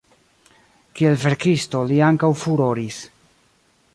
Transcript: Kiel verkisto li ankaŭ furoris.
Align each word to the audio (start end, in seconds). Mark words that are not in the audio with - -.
Kiel 0.99 1.19
verkisto 1.25 1.83
li 1.91 2.01
ankaŭ 2.07 2.31
furoris. 2.45 3.01